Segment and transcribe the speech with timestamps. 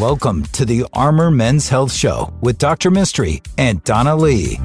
[0.00, 2.90] Welcome to the Armor Men's Health Show with Dr.
[2.90, 4.58] Mistry and Donna Lee.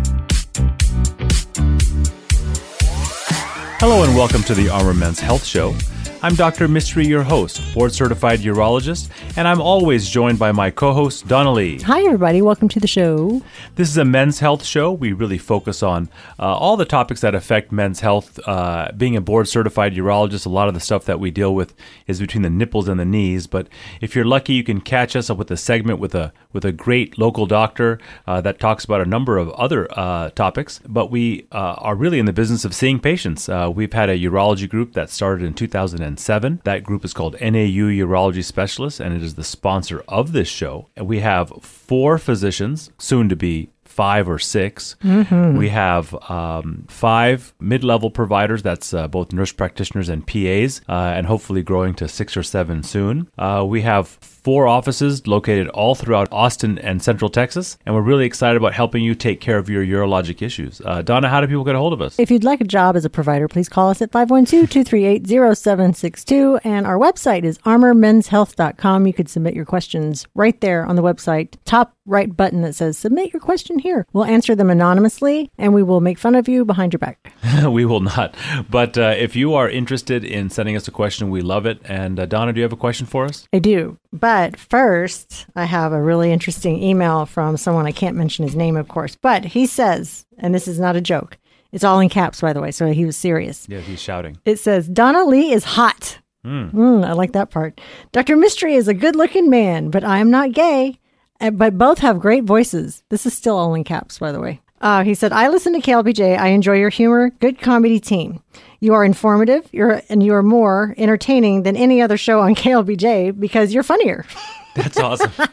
[3.81, 5.75] Hello and welcome to the Armor Men's Health Show.
[6.21, 6.69] I'm Dr.
[6.69, 11.51] Mistry, your host, board certified urologist, and I'm always joined by my co host, Donna
[11.51, 11.79] Lee.
[11.81, 12.41] Hi, everybody.
[12.41, 13.41] Welcome to the show.
[13.75, 14.93] This is a men's health show.
[14.93, 18.39] We really focus on uh, all the topics that affect men's health.
[18.47, 21.73] Uh, being a board certified urologist, a lot of the stuff that we deal with
[22.07, 23.45] is between the nipples and the knees.
[23.45, 23.67] But
[23.99, 26.71] if you're lucky, you can catch us up with a segment with a with a
[26.71, 30.79] great local doctor uh, that talks about a number of other uh, topics.
[30.87, 33.47] But we uh, are really in the business of seeing patients.
[33.47, 36.61] Uh, we've had a urology group that started in 2007.
[36.63, 40.87] That group is called NAU Urology Specialists, and it is the sponsor of this show.
[40.95, 45.57] And we have four physicians, soon to be five or 6 Mm-hmm.
[45.57, 51.13] We have um, five mid level providers, that's uh, both nurse practitioners and PAs, uh,
[51.15, 53.29] and hopefully growing to six or seven soon.
[53.37, 58.27] Uh, we have four offices located all throughout Austin and Central Texas, and we're really
[58.27, 60.79] excited about helping you take care of your urologic issues.
[60.85, 62.19] Uh, Donna, how do people get a hold of us?
[62.19, 66.59] If you'd like a job as a provider, please call us at 512-238-0762.
[66.63, 69.07] And our website is armormenshealth.com.
[69.07, 71.55] You could submit your questions right there on the website.
[71.65, 74.05] Top right button that says submit your question here.
[74.13, 77.33] We'll answer them anonymously and we will make fun of you behind your back.
[77.67, 78.35] we will not.
[78.69, 81.79] But uh, if you are interested in sending us a question, we love it.
[81.83, 83.47] And uh, Donna, do you have a question for us?
[83.51, 83.97] I do.
[84.13, 88.77] But first, I have a really interesting email from someone I can't mention his name,
[88.77, 89.15] of course.
[89.15, 91.37] But he says, and this is not a joke,
[91.71, 93.67] it's all in caps, by the way, so he was serious.
[93.67, 94.37] Yeah, he's shouting.
[94.45, 96.19] It says, Donna Lee is hot.
[96.45, 97.81] Mm, I like that part.
[98.11, 98.37] Dr.
[98.37, 100.99] Mistry is a good looking man, but I am not gay.
[101.39, 103.03] But both have great voices.
[103.09, 104.61] This is still all in caps, by the way.
[104.85, 106.37] Uh, he said, I listen to KLBJ.
[106.37, 107.31] I enjoy your humor.
[107.31, 108.39] Good comedy team.
[108.81, 113.39] You are informative you're, and you are more entertaining than any other show on KLBJ
[113.39, 114.27] because you're funnier.
[114.75, 115.31] That's awesome.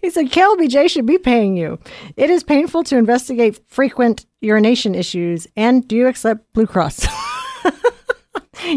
[0.00, 1.78] He said, KLBJ should be paying you.
[2.16, 5.46] It is painful to investigate frequent urination issues.
[5.56, 7.06] And do you accept Blue Cross?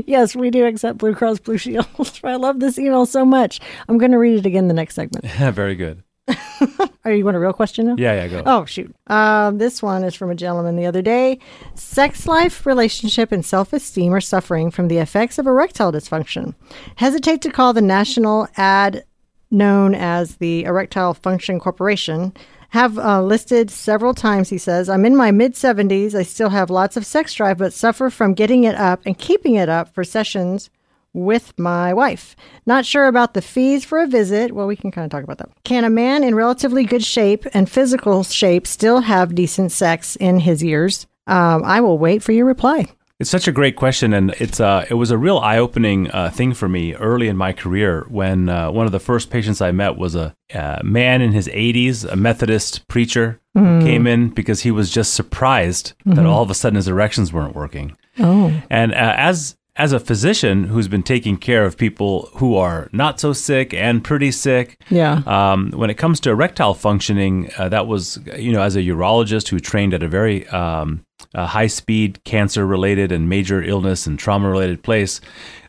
[0.06, 1.88] yes, we do accept Blue Cross Blue Shield.
[2.24, 3.62] I love this email so much.
[3.88, 5.26] I'm going to read it again the next segment.
[5.26, 6.04] Yeah, very good.
[7.06, 7.96] Are you want a real question now?
[7.98, 8.44] Yeah, yeah, go.
[8.46, 8.94] Oh, shoot.
[9.08, 11.40] Um, this one is from a gentleman the other day.
[11.76, 16.54] Sex life, relationship, and self esteem are suffering from the effects of erectile dysfunction.
[16.96, 19.04] Hesitate to call the national ad
[19.52, 22.34] known as the Erectile Function Corporation.
[22.70, 24.88] Have uh, listed several times, he says.
[24.88, 26.16] I'm in my mid 70s.
[26.16, 29.56] I still have lots of sex drive, but suffer from getting it up and keeping
[29.56, 30.70] it up for sessions
[31.14, 32.36] with my wife.
[32.66, 34.54] Not sure about the fees for a visit.
[34.54, 35.50] Well, we can kind of talk about that.
[35.64, 40.40] Can a man in relatively good shape and physical shape still have decent sex in
[40.40, 41.08] his years?
[41.28, 42.88] Um, I will wait for your reply.
[43.20, 46.32] It's such a great question, and it's uh, it was a real eye opening uh,
[46.32, 49.72] thing for me early in my career when uh, one of the first patients I
[49.72, 54.62] met was a uh, man in his 80s, a Methodist preacher, who came in because
[54.62, 57.96] he was just surprised that all of a sudden his erections weren't working.
[58.18, 62.88] Oh, And uh, as as a physician who's been taking care of people who are
[62.92, 65.24] not so sick and pretty sick, yeah.
[65.26, 69.48] um, when it comes to erectile functioning, uh, that was, you know, as a urologist
[69.48, 71.04] who trained at a very um,
[71.34, 75.20] uh, high speed, cancer related and major illness and trauma related place,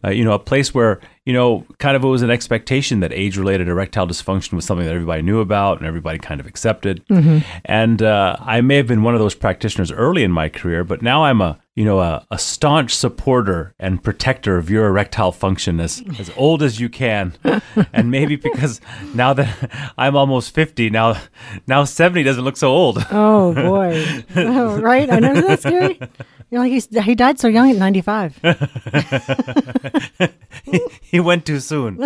[0.05, 3.15] uh, you know, a place where, you know, kind of it was an expectation that
[3.15, 7.03] age related erectile dysfunction was something that everybody knew about and everybody kind of accepted.
[7.65, 11.01] And uh, I may have been one of those practitioners early in my career, but
[11.01, 15.81] now I'm a, you know, a, a staunch supporter and protector of your erectile function
[15.81, 17.35] as, as old as you can.
[17.93, 18.81] and maybe because
[19.15, 21.19] now that I'm almost 50, now
[21.67, 23.05] now 70 doesn't look so old.
[23.11, 24.05] Oh, boy.
[24.37, 25.11] oh, right?
[25.11, 25.99] I know that's scary.
[26.51, 28.39] You're like, he's, he died so young at 95.
[31.01, 32.05] he went too soon.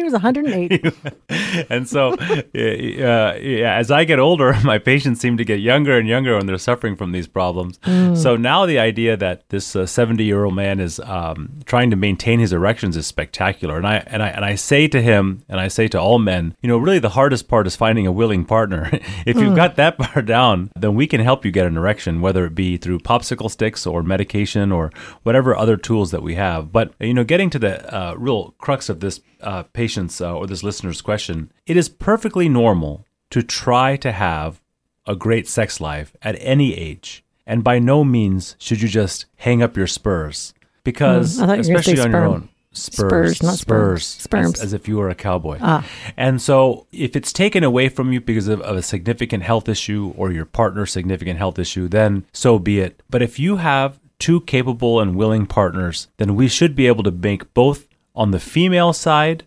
[0.00, 0.94] He was 108.
[1.70, 6.08] and so, uh, yeah, as I get older, my patients seem to get younger and
[6.08, 7.78] younger when they're suffering from these problems.
[8.14, 12.40] So now the idea that this 70 year old man is um, trying to maintain
[12.40, 13.76] his erections is spectacular.
[13.76, 16.56] And I and I and I say to him, and I say to all men,
[16.62, 18.88] you know, really the hardest part is finding a willing partner.
[19.26, 22.46] if you've got that part down, then we can help you get an erection, whether
[22.46, 24.90] it be through popsicle sticks or medication or
[25.24, 26.72] whatever other tools that we have.
[26.72, 30.46] But you know, getting to the uh, real crux of this uh, patient's uh, or
[30.46, 34.60] this listener's question, it is perfectly normal to try to have
[35.06, 37.24] a great sex life at any age.
[37.46, 40.54] And by no means should you just hang up your spurs
[40.84, 42.48] because, Mm, I thought you were gonna say especially on your own.
[42.72, 44.54] Spurs, Spurs, not spurs, Sperms.
[44.60, 45.58] As, as if you were a cowboy.
[45.60, 45.84] Ah.
[46.16, 50.14] And so, if it's taken away from you because of, of a significant health issue
[50.16, 53.02] or your partner's significant health issue, then so be it.
[53.10, 57.10] But if you have two capable and willing partners, then we should be able to
[57.10, 59.44] make both on the female side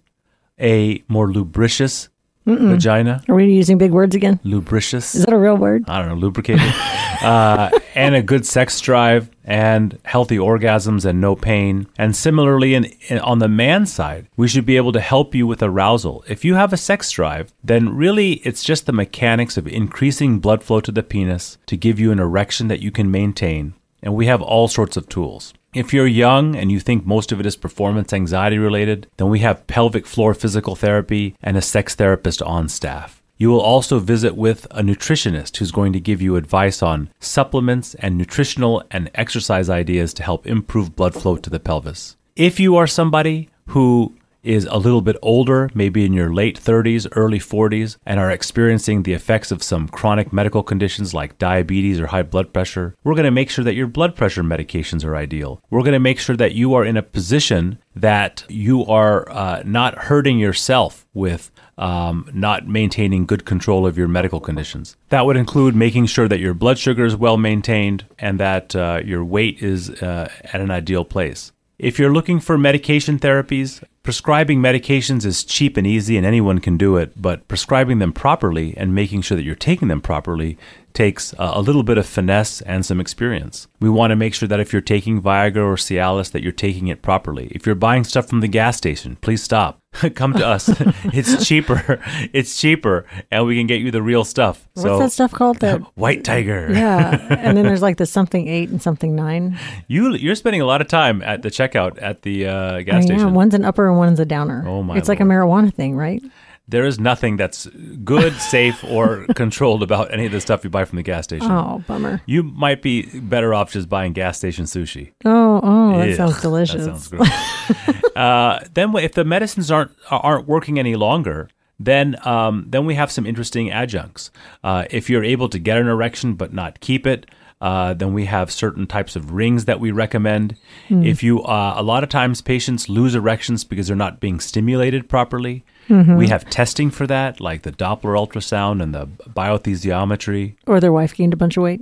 [0.60, 2.10] a more lubricious
[2.46, 4.40] vagina, Are we using big words again?
[4.44, 5.16] lubricious.
[5.16, 5.86] Is that a real word?
[5.88, 6.62] I don't know, lubricated,
[7.22, 11.88] uh, and a good sex drive, and healthy orgasms and no pain.
[11.98, 15.48] And similarly, in, in, on the man side, we should be able to help you
[15.48, 16.24] with arousal.
[16.28, 20.64] If you have a sex drive, then really it's just the mechanics of increasing blood
[20.64, 23.74] flow to the penis to give you an erection that you can maintain.
[24.02, 25.54] And we have all sorts of tools.
[25.74, 29.40] If you're young and you think most of it is performance anxiety related, then we
[29.40, 33.24] have pelvic floor physical therapy and a sex therapist on staff.
[33.38, 37.96] You will also visit with a nutritionist who's going to give you advice on supplements
[37.96, 42.18] and nutritional and exercise ideas to help improve blood flow to the pelvis.
[42.36, 47.08] If you are somebody who is a little bit older, maybe in your late 30s,
[47.14, 52.08] early 40s, and are experiencing the effects of some chronic medical conditions like diabetes or
[52.08, 55.62] high blood pressure, we're going to make sure that your blood pressure medications are ideal.
[55.70, 59.64] We're going to make sure that you are in a position that you are uh,
[59.66, 64.96] not hurting yourself with um, not maintaining good control of your medical conditions.
[65.10, 69.02] That would include making sure that your blood sugar is well maintained and that uh,
[69.04, 71.52] your weight is uh, at an ideal place.
[71.84, 76.78] If you're looking for medication therapies, prescribing medications is cheap and easy and anyone can
[76.78, 80.58] do it, but prescribing them properly and making sure that you're taking them properly
[80.94, 83.68] takes a little bit of finesse and some experience.
[83.80, 86.88] We want to make sure that if you're taking Viagra or Cialis that you're taking
[86.88, 87.48] it properly.
[87.52, 89.82] If you're buying stuff from the gas station, please stop.
[90.16, 90.70] Come to us.
[91.06, 92.00] it's cheaper.
[92.34, 94.68] It's cheaper and we can get you the real stuff.
[94.74, 95.60] What's that stuff called?
[95.60, 96.72] That White Tiger.
[96.72, 97.28] yeah.
[97.30, 99.60] And then there's like the something eight and something nine.
[99.88, 103.16] You you're spending a lot of time at the checkout at the uh, gas yeah,
[103.18, 103.34] station.
[103.34, 104.64] one's an upper and one's a downer.
[104.68, 106.24] Oh, my It's like a marijuana thing, right?
[106.68, 107.68] There is nothing that's
[108.04, 111.52] good, safe, or controlled about any of the stuff you buy from the gas station.
[111.52, 112.22] Oh, bummer.
[112.26, 115.12] You might be better off just buying gas station sushi.
[115.26, 116.86] Oh, oh, that sounds delicious.
[116.86, 118.16] That sounds great.
[118.16, 121.50] uh, then, if the medicines aren't aren't working any longer,
[121.80, 124.32] then um, then we have some interesting adjuncts.
[124.64, 127.26] Uh, if you're able to get an erection but not keep it.
[127.64, 130.58] Uh, then we have certain types of rings that we recommend.
[130.90, 135.08] If you, uh, a lot of times patients lose erections because they're not being stimulated
[135.08, 135.64] properly.
[135.90, 140.56] We have testing for that, like the Doppler ultrasound and the biothesiometry.
[140.68, 141.82] or their wife gained a bunch of weight.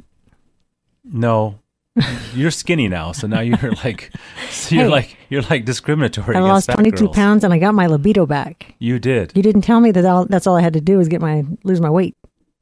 [1.04, 1.60] No,
[2.36, 4.12] you're skinny now, so now you're like,
[4.50, 4.90] so you're Hey.
[4.92, 6.36] like you're like discriminatory.
[6.36, 7.16] I lost 22 girls.
[7.16, 8.76] pounds and I got my libido back.
[8.80, 11.08] You did, You didn't tell me that all, that's all I had to do was
[11.08, 12.16] get my lose my weight.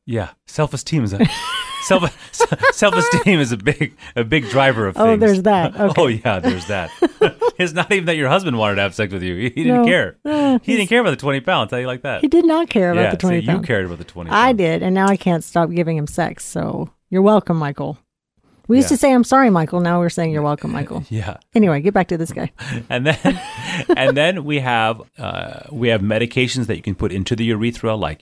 [0.05, 0.29] yeah.
[0.47, 1.19] Self esteem is a
[1.83, 2.33] self
[2.73, 5.05] self esteem is a big a big driver of things.
[5.07, 5.75] Oh, there's that.
[5.79, 6.01] Okay.
[6.01, 6.89] Oh yeah, there's that.
[7.57, 9.35] it's not even that your husband wanted to have sex with you.
[9.35, 9.85] He didn't No.
[9.85, 10.17] care.
[10.25, 11.71] Uh, he didn't care about the twenty pounds.
[11.71, 12.21] How you like that?
[12.21, 13.61] He did not care about yeah, the 20 see, pounds.
[13.61, 14.29] you cared about the twenty.
[14.31, 16.43] I did, and now I can't stop giving him sex.
[16.45, 17.97] So you're welcome, Michael.
[18.67, 18.95] We used Yeah.
[18.95, 21.37] to say, "I'm sorry, Michael." Now we're saying, "You're welcome, Michael." Yeah.
[21.55, 22.51] Anyway, get back to this guy.
[22.89, 23.41] and then
[23.97, 27.95] and then we have uh, we have medications that you can put into the urethra
[27.95, 28.21] like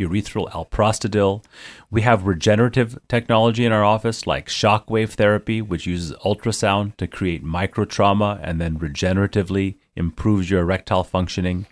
[0.00, 1.44] intraurethral alprostadil
[1.90, 7.44] we have regenerative technology in our office like shockwave therapy which uses ultrasound to create
[7.44, 11.66] microtrauma and then regeneratively improves your erectile functioning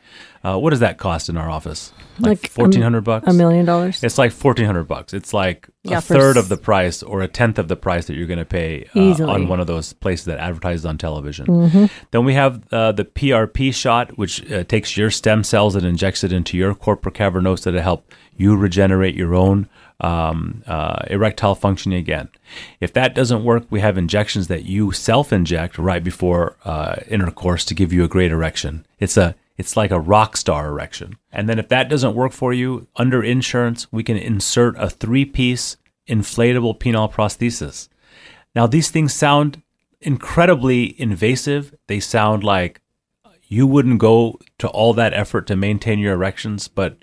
[0.44, 3.64] uh, what does that cost in our office like, Like, um, 1400 bucks A million
[3.66, 4.04] dollars.
[4.04, 7.28] it's like 1400 bucks it's like Yeah, a third s- of the price or a
[7.28, 10.26] tenth of the price that you're going to pay uh, on one of those places
[10.26, 11.46] that advertises on television.
[11.46, 11.86] Mm-hmm.
[12.12, 16.22] Then we have uh, the PRP shot, which uh, takes your stem cells and injects
[16.22, 19.68] it into your corpora cavernosa to help you regenerate your own
[20.00, 22.28] um, uh, erectile functioning again.
[22.80, 27.64] If that doesn't work, we have injections that you self inject right before uh, intercourse
[27.66, 28.86] to give you a great erection.
[28.98, 31.16] It's a it's like a rock star erection.
[31.32, 35.24] And then if that doesn't work for you, under insurance, we can insert a three
[35.24, 35.76] piece
[36.08, 37.88] inflatable penile prosthesis.
[38.54, 39.62] Now, these things sound
[40.00, 41.74] incredibly invasive.
[41.88, 42.80] They sound like
[43.48, 46.98] you wouldn't go to all that effort to maintain your erections, but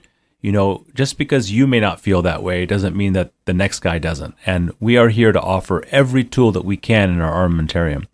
[0.45, 3.79] you know, just because you may not feel that way doesn't mean that the next
[3.79, 4.35] guy doesn't.
[4.45, 8.05] And we are here to offer every tool that we can in our armamentarium.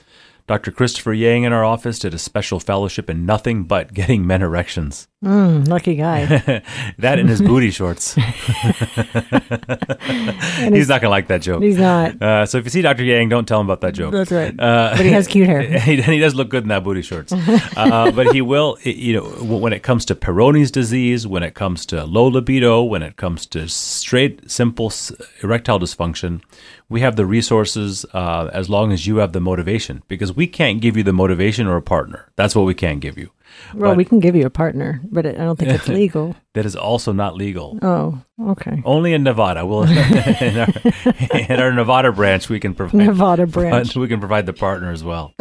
[0.48, 0.72] Dr.
[0.72, 5.10] Christopher Yang in our office did a special fellowship in nothing but getting men erections.
[5.24, 6.26] Mm, lucky guy.
[6.98, 8.14] that in his booty shorts.
[8.16, 8.26] He's
[10.90, 11.62] not going to like that joke.
[11.62, 12.20] He's not.
[12.20, 13.04] Uh, so if you see Dr.
[13.04, 14.14] Yang, don't tell him about that joke.
[14.14, 14.60] That's right.
[14.60, 15.62] Uh, but he has cute hair.
[15.62, 17.32] he, he does look good in that booty shorts.
[17.34, 19.26] Uh, but he will, you know,
[19.58, 23.46] when it comes to Peyronie's disease, when it comes to low libido, when it comes
[23.48, 24.92] to straight, simple
[25.44, 26.42] erectile dysfunction,
[26.90, 30.82] we have the resources uh, as long as you have the motivation because we can't
[30.82, 32.30] give you the motivation or a partner.
[32.36, 33.30] That's what we can't give you.
[33.74, 36.36] Well, But we can give you a partner, but I don't think it's legal.
[36.54, 37.78] that is also not legal.
[37.82, 38.82] Oh, okay.
[38.86, 39.66] Only in Nevada.
[39.66, 40.68] We'll in, our,
[41.50, 43.96] in our Nevada branch we can provide Nevada branch.
[44.04, 45.34] we can provide the partner as well.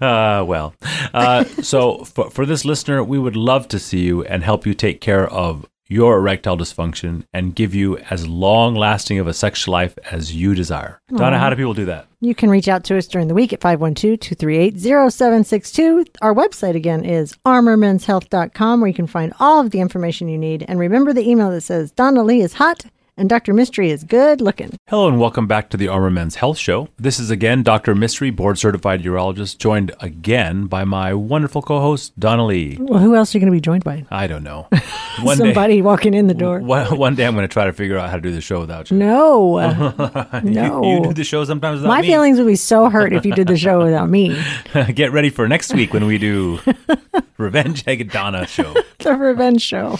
[0.00, 0.74] uh, well,
[1.12, 4.74] uh, so for, for this listener, we would love to see you and help you
[4.74, 9.72] take care of your erectile dysfunction and give you as long lasting of a sexual
[9.72, 11.00] life as you desire.
[11.14, 12.06] Donna, how do people do that?
[12.20, 16.06] You can reach out to us during the week at 512 238 0762.
[16.22, 20.64] Our website again is armormenshealth.com where you can find all of the information you need.
[20.66, 23.54] And remember the email that says Donna Lee is hot and Dr.
[23.54, 24.76] Mistry is good looking.
[24.88, 26.88] Hello and welcome back to the Armor Men's Health Show.
[26.98, 27.94] This is again Dr.
[27.94, 32.76] Mistry, board certified urologist, joined again by my wonderful co host, Donna Lee.
[32.80, 34.04] Well, who else are you going to be joined by?
[34.10, 34.66] I don't know.
[35.22, 36.58] One Somebody walking in the door.
[36.58, 38.40] Day, one, one day I'm going to try to figure out how to do the
[38.40, 38.96] show without you.
[38.96, 39.60] No.
[40.44, 40.82] You- no.
[40.84, 42.08] You, do the show sometimes without My me.
[42.08, 44.36] feelings would be so hurt if you did the show without me.
[44.94, 46.58] Get ready for next week when we do
[47.38, 48.74] Revenge Egg Donna show.
[48.98, 49.98] The Revenge Show.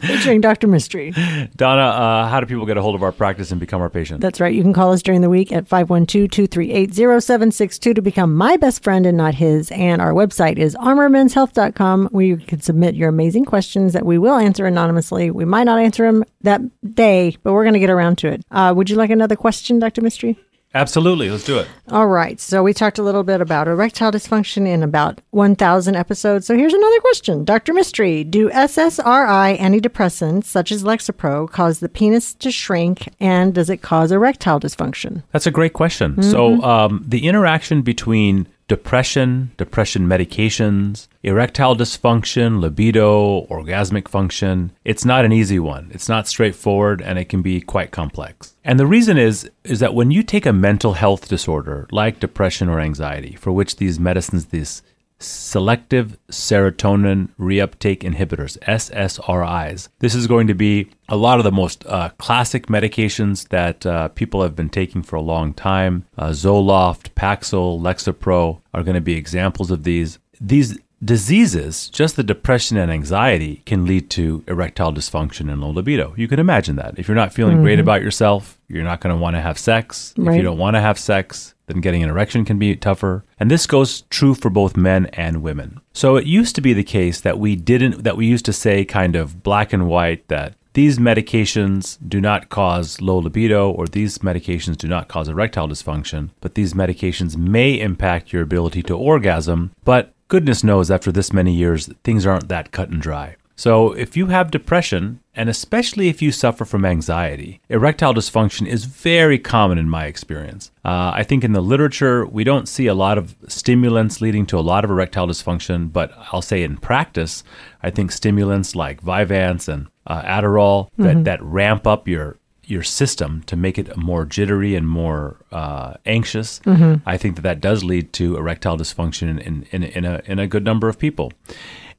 [0.00, 0.68] Featuring Dr.
[0.68, 1.12] Mistry.
[1.56, 4.20] Donna, uh, how do people get a hold of our practice and become our patient?
[4.20, 4.54] That's right.
[4.54, 8.82] You can call us during the week at 512 238 0762 to become my best
[8.82, 9.70] friend and not his.
[9.72, 14.36] And our website is armormenshealth.com where you can submit your amazing questions that we will
[14.36, 15.30] answer anonymously.
[15.30, 16.60] We might not answer them that
[16.94, 18.44] day, but we're going to get around to it.
[18.50, 20.02] Uh, would you like another question, Dr.
[20.02, 20.36] Mistry?
[20.74, 21.30] Absolutely.
[21.30, 21.68] Let's do it.
[21.90, 22.38] All right.
[22.38, 26.46] So we talked a little bit about erectile dysfunction in about 1,000 episodes.
[26.46, 27.44] So here's another question.
[27.44, 27.72] Dr.
[27.72, 33.78] Mistry, do SSRI antidepressants such as Lexapro cause the penis to shrink and does it
[33.78, 35.22] cause erectile dysfunction?
[35.32, 36.22] That's a great question.
[36.22, 45.24] So, um, the interaction between depression, depression medications, erectile dysfunction, libido, orgasmic function, it's not
[45.24, 45.90] an easy one.
[45.92, 48.54] It's not straightforward and it can be quite complex.
[48.64, 52.68] And the reason is is that when you take a mental health disorder like depression
[52.68, 54.82] or anxiety, for which these medicines these
[55.18, 59.88] selective serotonin reuptake inhibitors, SSRIs.
[59.98, 64.08] This is going to be a lot of the most uh, classic medications that uh,
[64.08, 66.06] people have been taking for a long time.
[66.16, 70.18] Uh, Zoloft, Paxil, Lexapro are going to be examples of these.
[70.40, 76.14] These diseases, just the depression and anxiety, can lead to erectile dysfunction and low libido.
[76.16, 76.98] You can imagine that.
[76.98, 80.12] If you're not feeling great about yourself, you're not going to want to have sex.
[80.16, 83.24] If you don't want to have sex, then getting an erection can be tougher.
[83.38, 85.80] And this goes true for both men and women.
[85.92, 88.84] So it used to be the case that we didn't, that we used to say
[88.84, 94.18] kind of black and white that these medications do not cause low libido or these
[94.18, 99.72] medications do not cause erectile dysfunction, but these medications may impact your ability to orgasm.
[99.84, 103.34] But goodness knows after this many years, things aren't that cut and dry.
[103.58, 108.84] So, if you have depression, and especially if you suffer from anxiety, erectile dysfunction is
[108.84, 110.70] very common in my experience.
[110.84, 114.58] Uh, I think in the literature, we don't see a lot of stimulants leading to
[114.58, 117.42] a lot of erectile dysfunction, but I'll say in practice,
[117.82, 123.42] I think stimulants like Vyvanse and uh, Adderall that, that ramp up your your system
[123.46, 126.60] to make it more jittery and more uh, anxious,
[127.06, 130.46] I think that that does lead to erectile dysfunction in, in, in, a, in a
[130.46, 131.32] good number of people.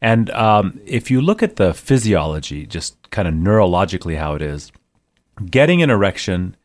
[0.02, 4.72] And um, if you look at the physiology, just kind of neurologically how it is,
[5.50, 6.56] getting an erection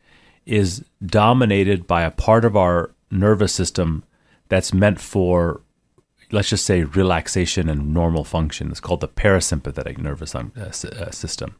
[0.45, 4.03] is dominated by a part of our nervous system
[4.47, 5.61] that's meant for
[6.31, 8.71] let's just say relaxation and normal function.
[8.71, 11.55] It's called the parasympathetic nervous uh, uh, system.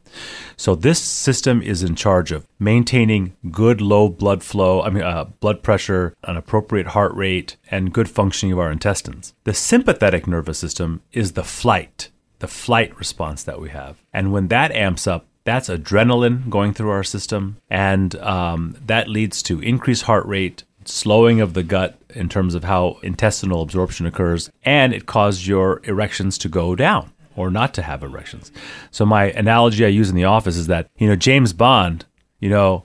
[0.56, 5.24] So this system is in charge of maintaining good low blood flow, I mean uh,
[5.24, 9.34] blood pressure, an appropriate heart rate, and good functioning of our intestines.
[9.44, 14.48] The sympathetic nervous system is the flight, the flight response that we have, and when
[14.48, 15.26] that amps up.
[15.44, 21.40] That's adrenaline going through our system, and um, that leads to increased heart rate, slowing
[21.40, 26.38] of the gut in terms of how intestinal absorption occurs, and it caused your erections
[26.38, 28.50] to go down or not to have erections.
[28.90, 32.06] So my analogy I use in the office is that, you know, James Bond,
[32.40, 32.84] you know,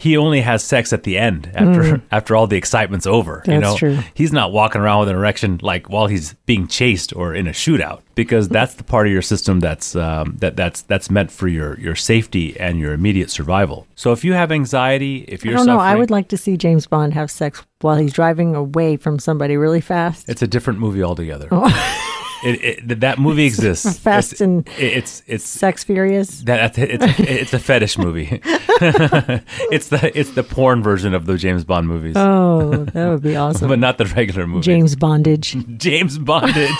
[0.00, 3.42] he only has sex at the end after after all the excitement's over.
[3.46, 3.60] you Mm.
[3.60, 3.98] That's know, true.
[4.14, 7.50] he's not walking around with an erection like while he's being chased or in a
[7.50, 11.48] shootout because that's the part of your system that's um, that that's that's meant for
[11.48, 13.86] your your safety and your immediate survival.
[13.94, 15.78] So if you have anxiety, if you're I don't know.
[15.78, 19.56] I would like to see James Bond have sex while he's driving away from somebody
[19.58, 20.28] really fast.
[20.30, 21.48] It's a different movie altogether.
[22.44, 23.98] it, it, that movie exists.
[24.00, 26.40] Fast it's, and- it- it's it's Sex Furious.
[26.42, 28.40] that it's it's a fetish movie.
[28.42, 33.36] it's the it's the porn version of the James Bond movies, Oh, that would be
[33.44, 33.68] awesome.
[33.68, 34.62] but not the regular movie.
[34.62, 35.56] James Bondage.
[35.76, 36.70] James Bondage.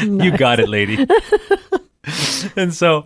[0.00, 1.06] You got it, lady.
[2.56, 3.04] and so,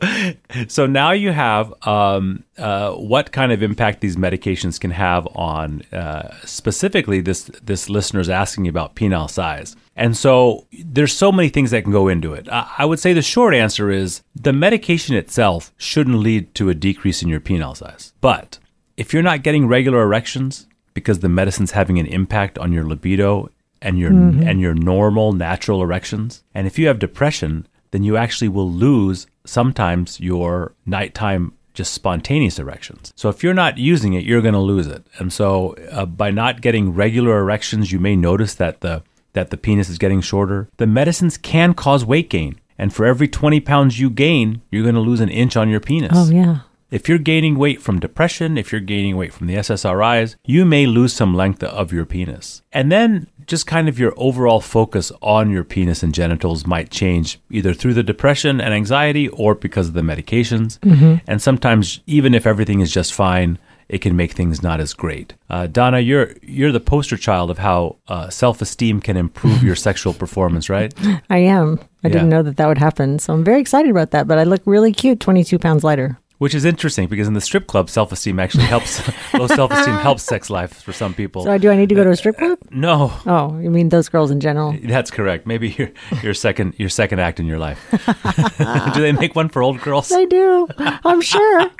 [0.68, 5.82] so now you have um, uh, what kind of impact these medications can have on
[5.92, 9.76] uh, specifically this this listener's asking about penile size.
[9.96, 12.48] And so there's so many things that can go into it.
[12.50, 16.74] I, I would say the short answer is the medication itself shouldn't lead to a
[16.74, 18.12] decrease in your penile size.
[18.20, 18.58] But
[18.96, 23.50] if you're not getting regular erections because the medicine's having an impact on your libido
[23.82, 26.42] and your and your normal natural erections.
[26.54, 32.58] And if you have depression, then you actually will lose sometimes your nighttime just spontaneous
[32.58, 33.12] erections.
[33.16, 35.06] So if you're not using it, you're going to lose it.
[35.18, 39.56] And so uh, by not getting regular erections, you may notice that the that the
[39.56, 40.68] penis is getting shorter.
[40.78, 42.60] The medicines can cause weight gain.
[42.76, 45.78] And for every 20 pounds you gain, you're going to lose an inch on your
[45.78, 46.10] penis.
[46.14, 46.60] Oh, yeah.
[46.90, 50.86] If you're gaining weight from depression, if you're gaining weight from the SSRIs, you may
[50.86, 52.62] lose some length of your penis.
[52.72, 57.38] And then just kind of your overall focus on your penis and genitals might change
[57.50, 60.78] either through the depression and anxiety or because of the medications.
[61.26, 65.34] And sometimes, even if everything is just fine, it can make things not as great.
[65.48, 70.14] Uh, Donna, you're you're the poster child of how uh, self-esteem can improve your sexual
[70.14, 70.94] performance, right?
[71.28, 71.80] I am.
[72.04, 72.12] I Yeah.
[72.14, 73.18] didn't know that that would happen.
[73.18, 74.28] So I'm very excited about that.
[74.28, 76.18] But I look really cute, 22 pounds lighter.
[76.40, 79.02] Which is interesting because in the strip club, self-esteem actually helps.
[79.34, 81.44] low self-esteem helps sex life for some people.
[81.44, 82.58] So do I need to go to a strip uh, club?
[82.62, 84.74] Uh, no, Oh, you mean those girls in general?
[84.82, 85.46] That's correct.
[85.46, 85.90] Maybe your
[86.22, 87.78] your second your second act in your life.
[88.94, 90.08] Do they make one for old girls?
[90.08, 90.66] They do.
[90.78, 91.70] I'm sure.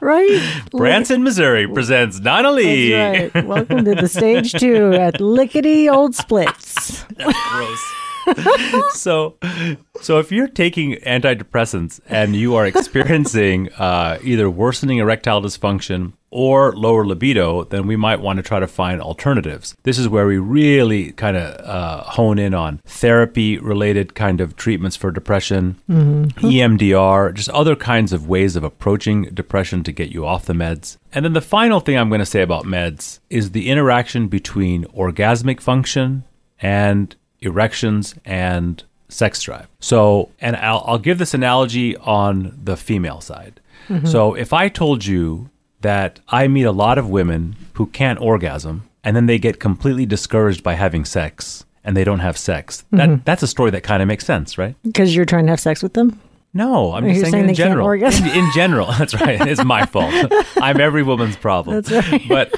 [0.00, 0.62] right?
[0.72, 2.90] Branson, Missouri presents Donna Lee.
[2.90, 3.46] That's right.
[3.46, 7.04] Welcome to the stage two at Lickety Old Splits.
[7.14, 7.92] Gross.
[8.92, 9.36] so,
[10.00, 16.72] so if you're taking antidepressants and you are experiencing uh, either worsening erectile dysfunction or
[16.72, 19.76] lower libido, then we might want to try to find alternatives.
[19.84, 24.96] This is where we really kind of uh, hone in on therapy-related kind of treatments
[24.96, 30.46] for depression, EMDR, just other kinds of ways of approaching depression to get you off
[30.46, 30.96] the meds.
[31.12, 34.86] And then the final thing I'm going to say about meds is the interaction between
[34.86, 36.24] orgasmic function
[36.60, 37.14] and
[37.44, 39.68] erections and sex drive.
[39.80, 43.60] So, and I'll, I'll give this analogy on the female side.
[43.88, 44.06] Mm-hmm.
[44.06, 45.50] So, if I told you
[45.82, 50.06] that I meet a lot of women who can't orgasm and then they get completely
[50.06, 53.22] discouraged by having sex and they don't have sex, that, mm-hmm.
[53.24, 54.74] that's a story that kind of makes sense, right?
[54.82, 56.18] Because you're trying to have sex with them?
[56.56, 57.90] No, I'm Are just saying, saying in they can't general.
[57.90, 59.40] In, in general, that's right.
[59.46, 60.14] It's my fault.
[60.56, 61.82] I'm every woman's problem.
[61.82, 62.22] That's right.
[62.28, 62.54] But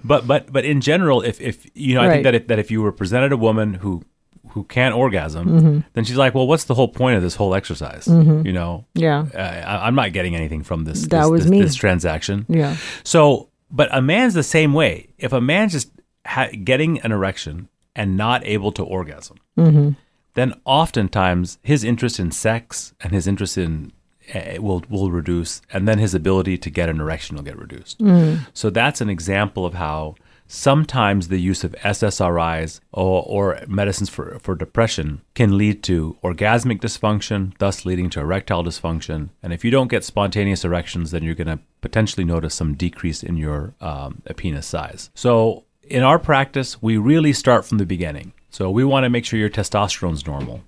[0.04, 2.12] but but but in general, if if you know, I Right.
[2.12, 4.04] think that if that if you were presented a woman who
[4.54, 5.78] who can't orgasm, Mm-hmm.
[5.92, 8.06] then she's like, well, what's the whole point of this whole exercise?
[8.08, 9.26] You know, Yeah.
[9.34, 11.02] uh, I, I'm not getting anything from this.
[11.02, 11.60] That this, was this, me.
[11.62, 12.46] this transaction.
[12.48, 12.76] Yeah.
[13.02, 15.08] So, but a man's the same way.
[15.18, 15.90] If a man's just
[16.26, 19.36] ha- getting an erection and not able to orgasm,
[20.34, 23.92] then oftentimes his interest in sex and his interest in
[24.34, 28.00] uh, will will reduce, and then his ability to get an erection will get reduced.
[28.54, 30.14] So that's an example of how
[30.54, 36.80] sometimes the use of SSRIs or, or medicines for, for depression can lead to orgasmic
[36.80, 39.30] dysfunction, thus leading to erectile dysfunction.
[39.42, 43.22] And if you don't get spontaneous erections, then you're going to potentially notice some decrease
[43.22, 45.10] in your um, penis size.
[45.14, 48.32] So in our practice, we really start from the beginning.
[48.54, 50.62] So we want to make sure your testosterone's normal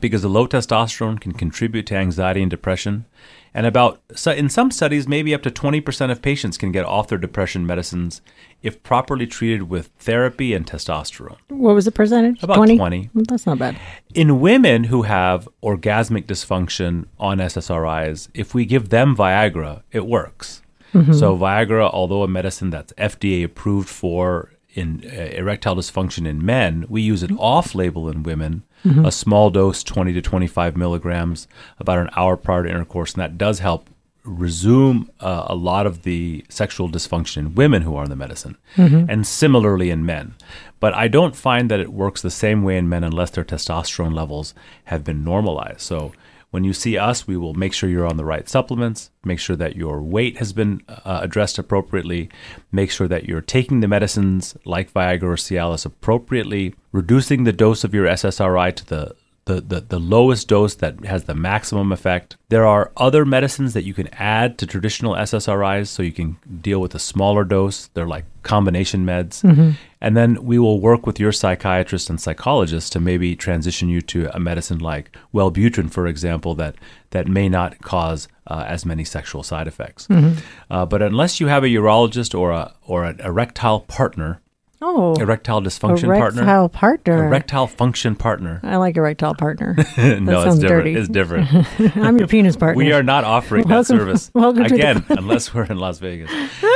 [0.00, 3.04] because the low testosterone can contribute to anxiety and depression.
[3.52, 7.08] And about so in some studies, maybe up to 20% of patients can get off
[7.08, 8.22] their depression medicines
[8.62, 11.36] if properly treated with therapy and testosterone.
[11.48, 12.42] What was the percentage?
[12.42, 13.10] About 20.
[13.12, 13.76] Well, that's not bad.
[14.14, 20.62] In women who have orgasmic dysfunction on SSRIs, if we give them Viagra, it works.
[20.92, 26.84] So Viagra, although a medicine that's FDA approved for in uh, erectile dysfunction in men,
[26.86, 28.62] we use it off-label in women.
[29.06, 31.46] A small dose, 20 to 25 milligrams,
[31.78, 33.88] about an hour prior to intercourse, and that does help
[34.24, 38.56] resume uh, a lot of the sexual dysfunction in women who are on the medicine,
[39.08, 40.34] and similarly in men.
[40.80, 44.14] But I don't find that it works the same way in men unless their testosterone
[44.14, 44.54] levels
[44.84, 45.80] have been normalized.
[45.80, 46.12] So
[46.50, 49.56] when you see us, we will make sure you're on the right supplements, make sure
[49.56, 52.28] that your weight has been uh, addressed appropriately,
[52.70, 57.84] make sure that you're taking the medicines like Viagra or Cialis appropriately, reducing the dose
[57.84, 62.36] of your SSRI to the the, the, the lowest dose that has the maximum effect.
[62.48, 66.80] There are other medicines that you can add to traditional SSRIs so you can deal
[66.80, 67.88] with a smaller dose.
[67.88, 69.42] They're like combination meds.
[70.00, 74.28] And then we will work with your psychiatrist and psychologist to maybe transition you to
[74.34, 76.76] a medicine like Wellbutrin, for example, that,
[77.10, 80.06] that may not cause uh, as many sexual side effects.
[80.70, 84.40] Uh, but unless you have a urologist or, a, or an erectile partner,
[84.84, 87.26] Oh, erectile dysfunction partner, erectile partner.
[87.26, 89.74] erectile function partner, I like erectile partner.
[89.96, 90.60] no, it's different.
[90.60, 90.94] dirty.
[90.94, 91.48] It's different.
[91.96, 92.76] I'm your penis partner.
[92.82, 96.30] we are not offering that service welcome to the again, unless we're in Las Vegas.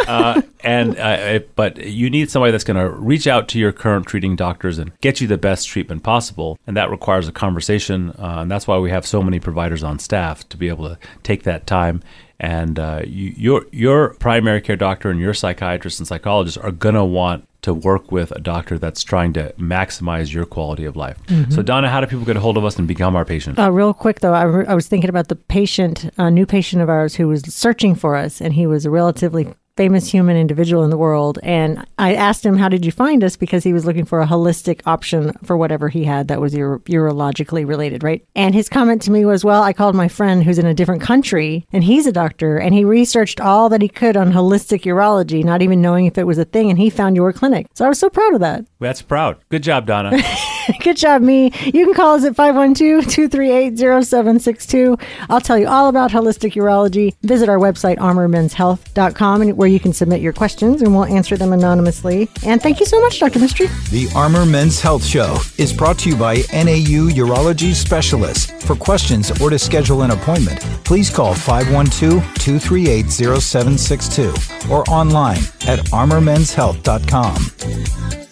[0.07, 3.73] Uh, and uh, it- but you need somebody that's going to reach out to your
[3.73, 8.11] current treating doctors and get you the best treatment possible, and that requires a conversation.
[8.19, 10.99] Uh, and that's why we have so many providers on staff to be able to
[11.23, 12.03] take that time.
[12.39, 16.95] And uh, you, your your primary care doctor and your psychiatrist and psychologist are going
[16.95, 21.19] to want to work with a doctor that's trying to maximize your quality of life.
[21.51, 23.59] So, Donna, how do people get a hold of us and become our patient?
[23.59, 26.81] Uh, real quick though, I, re- I was thinking about the patient, a new patient
[26.81, 30.85] of ours who was searching for us, and he was a relatively famous human individual
[30.85, 31.39] in the world.
[31.43, 34.27] And I asked him, "How did you find us?" Because he was looking for a
[34.27, 38.25] holistic option for whatever he had that was uro- urologically related, right?
[38.35, 41.03] And his comment to me was, "Well, I called my friend who's in a different
[41.03, 45.45] country, and he's a doctor, and he researched all that he could on holistic urology,
[45.45, 47.89] not even knowing if it was a thing, and he found your clinic." So I
[47.89, 48.65] was so proud of that.
[48.81, 49.37] That's proud.
[49.51, 50.17] Good job, Donna.
[50.83, 51.53] Good job, me.
[51.65, 55.01] You can call us at 512-238-0762.
[55.29, 57.15] I'll tell you all about holistic urology.
[57.23, 62.29] Visit our website, armormenshealth.com, where you can submit your questions, and we'll answer them anonymously.
[62.45, 63.39] And thank you so much, Dr.
[63.39, 63.69] Mistry.
[63.91, 68.51] The Armor Men's Health Show is brought to you by NAU Urology Specialists.
[68.65, 74.35] For questions or to schedule an appointment, please call 512 238 0762
[74.71, 78.26] or online at armormenshealth.com.